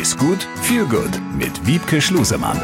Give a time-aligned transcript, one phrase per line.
[0.00, 2.58] Ist gut, viel gut mit Wiebke Schlusemann.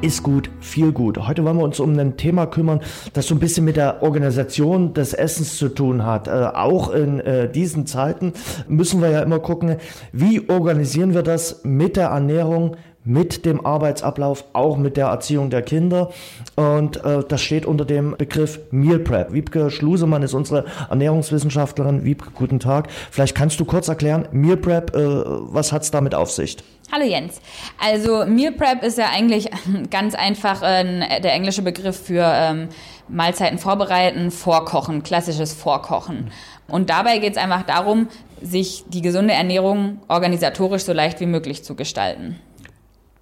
[0.00, 1.18] Ist gut, viel gut.
[1.18, 2.80] Heute wollen wir uns um ein Thema kümmern,
[3.12, 6.28] das so ein bisschen mit der Organisation des Essens zu tun hat.
[6.28, 8.32] Äh, auch in äh, diesen Zeiten
[8.66, 9.76] müssen wir ja immer gucken,
[10.12, 12.78] wie organisieren wir das mit der Ernährung,
[13.10, 16.10] mit dem Arbeitsablauf, auch mit der Erziehung der Kinder.
[16.54, 19.32] Und äh, das steht unter dem Begriff Meal Prep.
[19.32, 22.04] Wiebke Schlusemann ist unsere Ernährungswissenschaftlerin.
[22.04, 22.88] Wiebke, guten Tag.
[23.10, 26.56] Vielleicht kannst du kurz erklären, Meal Prep, äh, was hat es damit auf sich?
[26.92, 27.40] Hallo Jens.
[27.84, 29.50] Also Meal Prep ist ja eigentlich
[29.90, 32.68] ganz einfach äh, der englische Begriff für ähm,
[33.08, 36.30] Mahlzeiten vorbereiten, vorkochen, klassisches Vorkochen.
[36.68, 38.08] Und dabei geht es einfach darum,
[38.40, 42.38] sich die gesunde Ernährung organisatorisch so leicht wie möglich zu gestalten.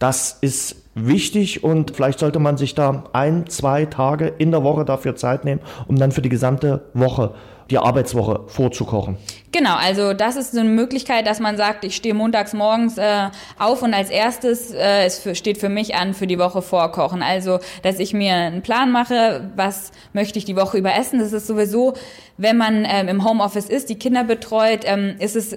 [0.00, 4.84] Das ist wichtig und vielleicht sollte man sich da ein, zwei Tage in der Woche
[4.84, 7.34] dafür Zeit nehmen, um dann für die gesamte Woche
[7.70, 9.16] die Arbeitswoche vorzukochen.
[9.52, 13.28] Genau, also das ist so eine Möglichkeit, dass man sagt, ich stehe montags morgens äh,
[13.58, 17.22] auf und als erstes äh, es für, steht für mich an für die Woche vorkochen.
[17.22, 21.20] Also, dass ich mir einen Plan mache, was möchte ich die Woche über essen.
[21.20, 21.94] Das ist sowieso,
[22.38, 25.56] wenn man ähm, im Homeoffice ist, die Kinder betreut, ähm, ist es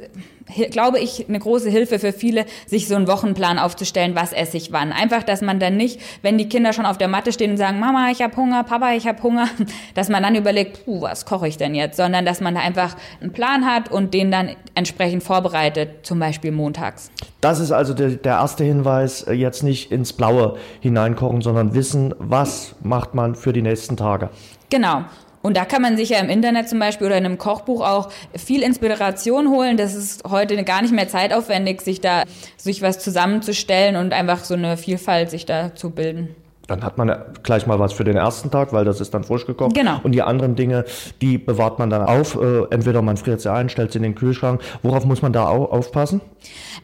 [0.72, 4.72] glaube ich, eine große Hilfe für viele, sich so einen Wochenplan aufzustellen, was esse ich
[4.72, 4.92] wann.
[4.92, 7.80] Einfach, dass man dann nicht, wenn die Kinder schon auf der Matte stehen und sagen,
[7.80, 9.48] Mama, ich habe Hunger, Papa, ich habe Hunger,
[9.94, 12.96] dass man dann überlegt, puh, was koche ich denn jetzt, sondern dass man da einfach
[13.22, 17.12] einen Plan hat und den dann entsprechend vorbereitet, zum Beispiel montags.
[17.42, 22.14] Das ist also der, der erste Hinweis, äh, jetzt nicht ins Blaue hineinkochen, sondern wissen,
[22.18, 24.30] was macht man für die nächsten Tage.
[24.70, 25.04] Genau.
[25.44, 28.10] Und da kann man sich ja im Internet zum Beispiel oder in einem Kochbuch auch
[28.34, 29.76] viel Inspiration holen.
[29.76, 32.24] Das ist heute gar nicht mehr zeitaufwendig, sich da
[32.56, 36.34] sich was zusammenzustellen und einfach so eine Vielfalt sich da zu bilden.
[36.68, 39.46] Dann hat man gleich mal was für den ersten Tag, weil das ist dann frisch
[39.46, 39.76] gekocht.
[39.76, 40.00] Genau.
[40.04, 40.86] Und die anderen Dinge,
[41.22, 42.36] die bewahrt man dann auf.
[42.36, 44.62] Äh, entweder man friert sie ein, stellt sie in den Kühlschrank.
[44.82, 46.22] Worauf muss man da aufpassen?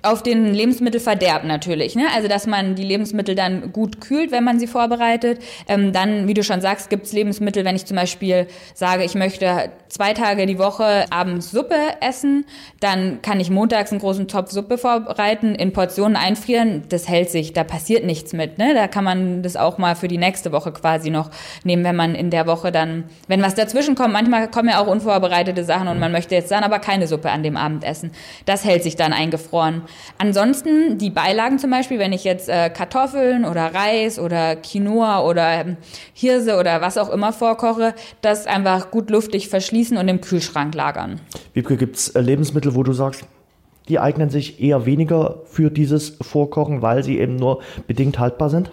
[0.01, 1.95] Auf den Lebensmittelverderb natürlich.
[1.95, 2.07] Ne?
[2.13, 5.39] Also, dass man die Lebensmittel dann gut kühlt, wenn man sie vorbereitet.
[5.67, 9.15] Ähm, dann, wie du schon sagst, gibt es Lebensmittel, wenn ich zum Beispiel sage, ich
[9.15, 12.45] möchte zwei Tage die Woche abends Suppe essen,
[12.79, 16.83] dann kann ich montags einen großen Topf Suppe vorbereiten, in Portionen einfrieren.
[16.89, 18.57] Das hält sich, da passiert nichts mit.
[18.57, 18.73] Ne?
[18.73, 21.29] Da kann man das auch auch mal für die nächste Woche quasi noch
[21.63, 24.87] nehmen, wenn man in der Woche dann, wenn was dazwischen kommt, manchmal kommen ja auch
[24.87, 28.11] unvorbereitete Sachen und man möchte jetzt dann aber keine Suppe an dem Abend essen.
[28.45, 29.83] Das hält sich dann eingefroren.
[30.17, 35.47] Ansonsten die Beilagen zum Beispiel, wenn ich jetzt äh, Kartoffeln oder Reis oder Quinoa oder
[35.51, 35.77] ähm,
[36.13, 41.19] Hirse oder was auch immer vorkoche, das einfach gut luftig verschließen und im Kühlschrank lagern.
[41.53, 43.25] Wiebke, gibt es äh, Lebensmittel, wo du sagst,
[43.89, 48.71] die eignen sich eher weniger für dieses Vorkochen, weil sie eben nur bedingt haltbar sind?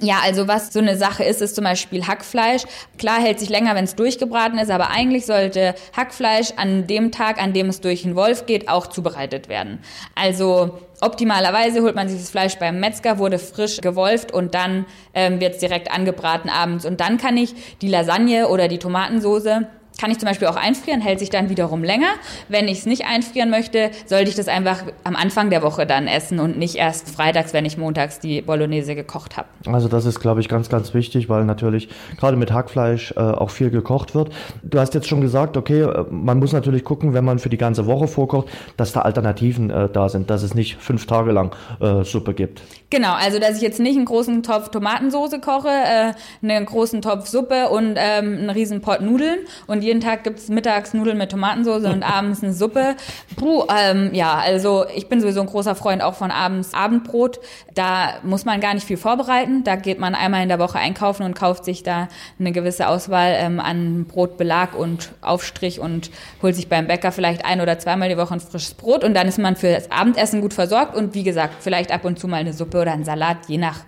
[0.00, 2.62] Ja, also was so eine Sache ist, ist zum Beispiel Hackfleisch.
[2.98, 7.42] Klar hält sich länger, wenn es durchgebraten ist, aber eigentlich sollte Hackfleisch an dem Tag,
[7.42, 9.78] an dem es durch den Wolf geht, auch zubereitet werden.
[10.14, 15.40] Also optimalerweise holt man sich das Fleisch beim Metzger, wurde frisch gewolft und dann ähm,
[15.40, 16.84] wird es direkt angebraten abends.
[16.84, 19.66] Und dann kann ich die Lasagne oder die Tomatensoße
[19.98, 22.08] kann ich zum Beispiel auch einfrieren, hält sich dann wiederum länger.
[22.48, 26.06] Wenn ich es nicht einfrieren möchte, sollte ich das einfach am Anfang der Woche dann
[26.06, 29.48] essen und nicht erst freitags, wenn ich montags die Bolognese gekocht habe.
[29.66, 33.50] Also das ist, glaube ich, ganz, ganz wichtig, weil natürlich gerade mit Hackfleisch äh, auch
[33.50, 34.32] viel gekocht wird.
[34.62, 37.56] Du hast jetzt schon gesagt, okay, äh, man muss natürlich gucken, wenn man für die
[37.56, 41.54] ganze Woche vorkocht, dass da Alternativen äh, da sind, dass es nicht fünf Tage lang
[41.80, 42.62] äh, Suppe gibt.
[42.90, 46.12] Genau, also dass ich jetzt nicht einen großen Topf Tomatensoße koche, äh,
[46.42, 50.92] einen großen Topf Suppe und ähm, einen riesen Pot Nudeln und jeden Tag gibt's mittags
[50.92, 52.96] Nudeln mit Tomatensauce und abends eine Suppe.
[53.36, 57.40] Puh, ähm, ja, also ich bin sowieso ein großer Freund auch von abends Abendbrot.
[57.74, 59.64] Da muss man gar nicht viel vorbereiten.
[59.64, 62.08] Da geht man einmal in der Woche einkaufen und kauft sich da
[62.38, 66.10] eine gewisse Auswahl ähm, an Brotbelag und Aufstrich und
[66.42, 69.28] holt sich beim Bäcker vielleicht ein oder zweimal die Woche ein frisches Brot und dann
[69.28, 72.38] ist man für das Abendessen gut versorgt und wie gesagt, vielleicht ab und zu mal
[72.38, 73.84] eine Suppe oder ein Salat, je nach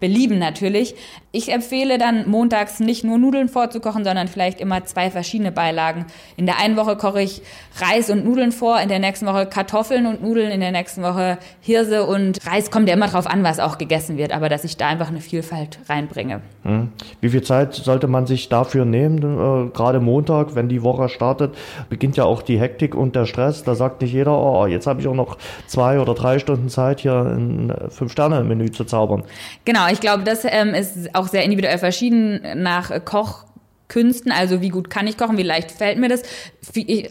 [0.00, 0.94] Belieben natürlich.
[1.30, 6.06] Ich empfehle dann montags nicht nur Nudeln vorzukochen, sondern vielleicht immer zwei verschiedene Beilagen.
[6.36, 7.42] In der einen Woche koche ich
[7.80, 11.38] Reis und Nudeln vor, in der nächsten Woche Kartoffeln und Nudeln, in der nächsten Woche
[11.60, 12.70] Hirse und Reis.
[12.70, 15.20] Kommt ja immer drauf an, was auch gegessen wird, aber dass ich da einfach eine
[15.20, 16.40] Vielfalt reinbringe.
[16.64, 16.90] Hm.
[17.20, 19.18] Wie viel Zeit sollte man sich dafür nehmen?
[19.18, 21.54] Äh, gerade Montag, wenn die Woche startet,
[21.90, 23.62] beginnt ja auch die Hektik und der Stress.
[23.64, 25.36] Da sagt nicht jeder, oh, jetzt habe ich auch noch
[25.66, 29.24] zwei oder drei Stunden Zeit, hier ein Fünf-Sterne-Menü zu zaubern.
[29.64, 34.90] Genau, ich glaube, das ähm, ist auch sehr individuell verschieden nach Kochkünsten, also wie gut
[34.90, 36.22] kann ich kochen, wie leicht fällt mir das.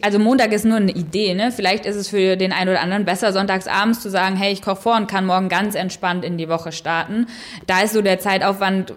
[0.02, 1.52] Also Montag ist nur eine Idee, ne?
[1.52, 4.62] Vielleicht ist es für den einen oder anderen besser, sonntags abends zu sagen, hey, ich
[4.62, 7.28] koche vor und kann morgen ganz entspannt in die Woche starten.
[7.68, 8.94] Da ist so der Zeitaufwand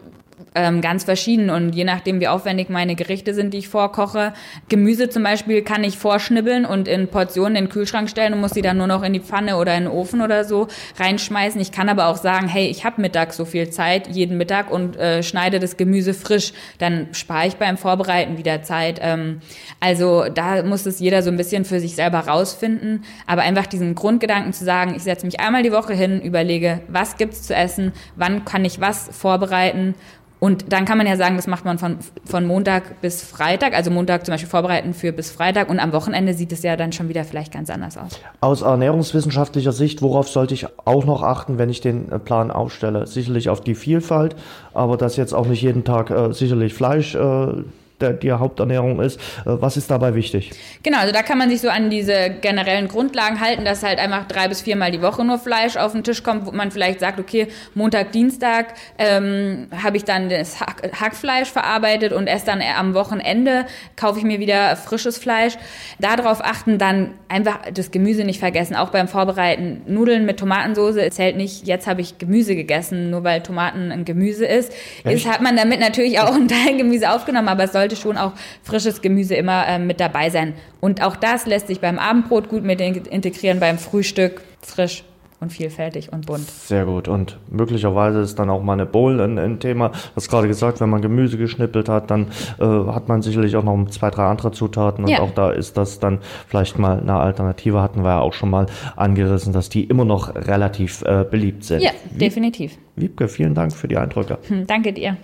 [0.55, 4.33] ähm, ganz verschieden und je nachdem, wie aufwendig meine Gerichte sind, die ich vorkoche.
[4.69, 8.53] Gemüse zum Beispiel kann ich vorschnibbeln und in Portionen in den Kühlschrank stellen und muss
[8.53, 10.69] sie dann nur noch in die Pfanne oder in den Ofen oder so
[10.99, 11.61] reinschmeißen.
[11.61, 14.97] Ich kann aber auch sagen, hey, ich habe Mittag so viel Zeit, jeden Mittag und
[14.97, 16.53] äh, schneide das Gemüse frisch.
[16.79, 18.99] Dann spare ich beim Vorbereiten wieder Zeit.
[19.03, 19.41] Ähm,
[19.81, 23.05] also da muss es jeder so ein bisschen für sich selber rausfinden.
[23.27, 27.17] Aber einfach diesen Grundgedanken zu sagen, ich setze mich einmal die Woche hin, überlege, was
[27.17, 29.95] gibt's zu essen, wann kann ich was vorbereiten
[30.43, 33.93] und dann kann man ja sagen, das macht man von, von Montag bis Freitag, also
[33.93, 37.09] Montag zum Beispiel vorbereiten für bis Freitag und am Wochenende sieht es ja dann schon
[37.09, 38.19] wieder vielleicht ganz anders aus.
[38.41, 43.07] Aus ernährungswissenschaftlicher Sicht, worauf sollte ich auch noch achten, wenn ich den äh, Plan aufstelle?
[43.07, 44.35] Sicherlich auf die Vielfalt,
[44.75, 47.63] aber dass jetzt auch nicht jeden Tag äh, sicherlich Fleisch äh,
[48.03, 49.17] der, die Haupternährung ist.
[49.17, 50.51] Äh, was ist dabei wichtig?
[50.83, 54.27] Genau, also da kann man sich so an diese generellen Grundlagen halten, dass halt einfach
[54.27, 57.19] drei bis viermal die Woche nur Fleisch auf den Tisch kommt, wo man vielleicht sagt,
[57.19, 62.95] okay, Montag, Dienstag ähm, habe ich dann das Hack Hackfleisch verarbeitet und erst dann am
[62.95, 63.67] Wochenende
[63.97, 65.55] kaufe ich mir wieder frisches Fleisch.
[65.99, 69.83] Darauf achten, dann einfach das Gemüse nicht vergessen, auch beim Vorbereiten.
[69.87, 74.45] Nudeln mit Tomatensauce zählt nicht, jetzt habe ich Gemüse gegessen, nur weil Tomaten ein Gemüse
[74.45, 74.73] ist.
[75.05, 75.17] Echt?
[75.17, 78.17] Ist hat man damit natürlich auch einen Teil Gemüse aufgenommen, aber es sollte sollte schon
[78.17, 80.55] auch frisches Gemüse immer äh, mit dabei sein.
[80.81, 85.05] Und auch das lässt sich beim Abendbrot gut mit integrieren, beim Frühstück frisch
[85.41, 86.49] und vielfältig und bunt.
[86.49, 87.09] Sehr gut.
[87.09, 89.89] Und möglicherweise ist dann auch mal eine Bowl ein, ein Thema.
[89.89, 92.29] Du hast gerade gesagt, wenn man Gemüse geschnippelt hat, dann
[92.61, 95.05] äh, hat man sicherlich auch noch zwei, drei andere Zutaten.
[95.05, 95.19] Und ja.
[95.19, 97.83] auch da ist das dann vielleicht mal eine Alternative.
[97.83, 101.83] Hatten wir ja auch schon mal angerissen, dass die immer noch relativ äh, beliebt sind.
[101.83, 102.79] Ja, definitiv.
[102.95, 104.39] Wiebke, vielen Dank für die Eindrücke.
[104.47, 105.17] Hm, danke dir.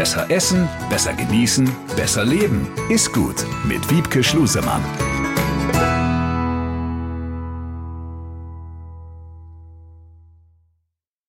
[0.00, 2.66] Besser essen, besser genießen, besser leben.
[2.88, 4.80] Ist gut mit Wiebke Schlusemann.